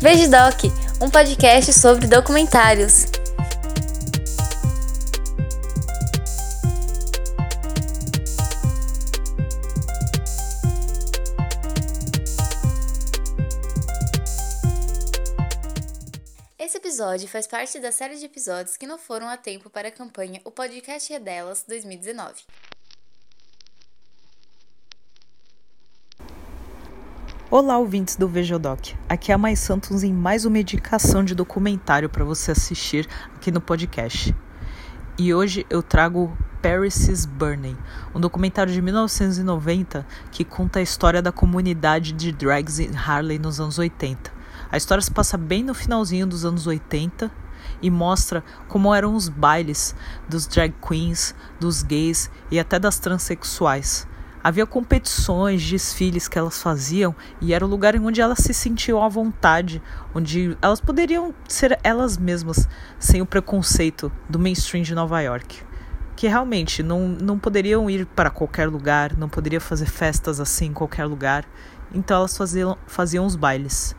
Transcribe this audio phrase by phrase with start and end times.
[0.00, 0.64] Veja Doc,
[0.98, 3.04] um podcast sobre documentários.
[16.58, 19.92] Esse episódio faz parte da série de episódios que não foram a tempo para a
[19.92, 22.36] campanha O Podcast é Delas 2019.
[27.52, 28.94] Olá, ouvintes do Vejodoc.
[29.08, 33.50] Aqui é a Mais Santos em mais uma indicação de documentário para você assistir aqui
[33.50, 34.32] no podcast.
[35.18, 36.32] E hoje eu trago
[36.62, 37.76] Paris is Burning,
[38.14, 43.58] um documentário de 1990 que conta a história da comunidade de drags em Harley nos
[43.58, 44.32] anos 80.
[44.70, 47.32] A história se passa bem no finalzinho dos anos 80
[47.82, 49.92] e mostra como eram os bailes
[50.28, 54.06] dos drag queens, dos gays e até das transexuais.
[54.42, 59.02] Havia competições, desfiles que elas faziam e era o lugar em onde elas se sentiam
[59.02, 59.82] à vontade,
[60.14, 62.66] onde elas poderiam ser elas mesmas,
[62.98, 65.62] sem o preconceito do mainstream de Nova York.
[66.16, 70.72] Que realmente não, não poderiam ir para qualquer lugar, não poderiam fazer festas assim em
[70.72, 71.44] qualquer lugar,
[71.92, 73.94] então elas faziam, faziam os bailes.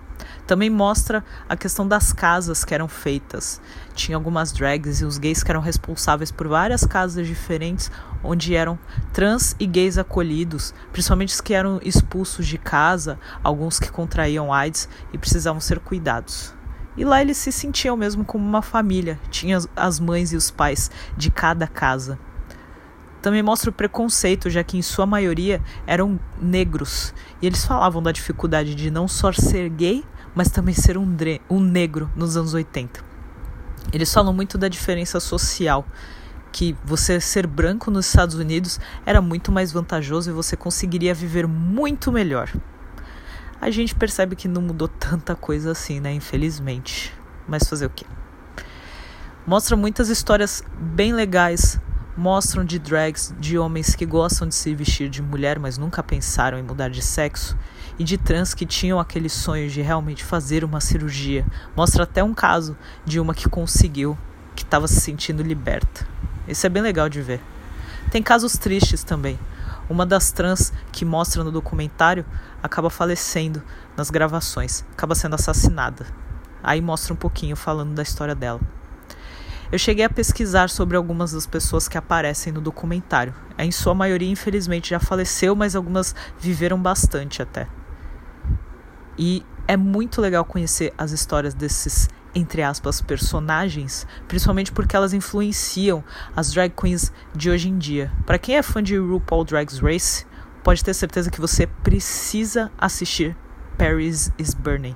[0.45, 3.61] Também mostra a questão das casas que eram feitas.
[3.93, 7.91] Tinha algumas drags e os gays que eram responsáveis por várias casas diferentes
[8.23, 8.77] onde eram
[9.13, 14.87] trans e gays acolhidos, principalmente os que eram expulsos de casa, alguns que contraíam AIDS
[15.11, 16.53] e precisavam ser cuidados.
[16.97, 20.91] E lá eles se sentiam mesmo como uma família, tinha as mães e os pais
[21.15, 22.19] de cada casa.
[23.21, 28.11] Também mostra o preconceito, já que em sua maioria eram negros, e eles falavam da
[28.11, 30.03] dificuldade de não só ser gay,
[30.35, 31.17] mas também ser um,
[31.49, 33.03] um negro nos anos 80.
[33.91, 35.85] Eles falam muito da diferença social,
[36.51, 41.47] que você ser branco nos Estados Unidos era muito mais vantajoso e você conseguiria viver
[41.47, 42.51] muito melhor.
[43.59, 46.11] A gente percebe que não mudou tanta coisa assim, né?
[46.11, 47.13] Infelizmente.
[47.47, 48.05] Mas fazer o quê?
[49.45, 51.79] Mostra muitas histórias bem legais.
[52.17, 56.57] Mostram de drags, de homens que gostam de se vestir de mulher, mas nunca pensaram
[56.57, 57.57] em mudar de sexo
[58.01, 61.45] e de trans que tinham aquele sonho de realmente fazer uma cirurgia.
[61.75, 62.75] Mostra até um caso
[63.05, 64.17] de uma que conseguiu,
[64.55, 66.07] que estava se sentindo liberta.
[66.47, 67.39] Isso é bem legal de ver.
[68.09, 69.37] Tem casos tristes também.
[69.87, 72.25] Uma das trans que mostra no documentário
[72.63, 73.61] acaba falecendo
[73.95, 76.07] nas gravações, acaba sendo assassinada.
[76.63, 78.59] Aí mostra um pouquinho falando da história dela.
[79.71, 83.35] Eu cheguei a pesquisar sobre algumas das pessoas que aparecem no documentário.
[83.59, 87.67] Em sua maioria, infelizmente, já faleceu, mas algumas viveram bastante até.
[89.23, 96.03] E é muito legal conhecer as histórias desses, entre aspas, personagens, principalmente porque elas influenciam
[96.35, 98.11] as drag queens de hoje em dia.
[98.25, 100.25] Para quem é fã de RuPaul Drag Race,
[100.63, 103.37] pode ter certeza que você precisa assistir
[103.77, 104.95] Paris is Burning,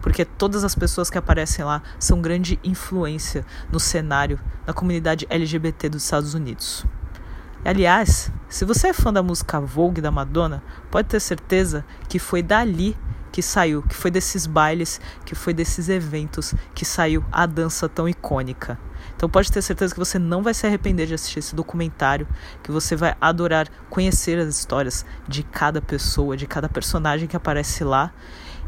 [0.00, 5.90] porque todas as pessoas que aparecem lá são grande influência no cenário da comunidade LGBT
[5.90, 6.86] dos Estados Unidos.
[7.62, 12.42] Aliás, se você é fã da música Vogue da Madonna, pode ter certeza que foi
[12.42, 12.96] dali
[13.36, 18.08] que saiu, que foi desses bailes, que foi desses eventos que saiu a dança tão
[18.08, 18.78] icônica.
[19.14, 22.26] Então pode ter certeza que você não vai se arrepender de assistir esse documentário,
[22.62, 27.84] que você vai adorar conhecer as histórias de cada pessoa, de cada personagem que aparece
[27.84, 28.10] lá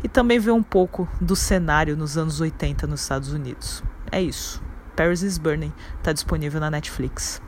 [0.04, 3.82] e também ver um pouco do cenário nos anos 80 nos Estados Unidos.
[4.12, 4.62] É isso.
[4.94, 7.40] Paris is Burning está disponível na Netflix.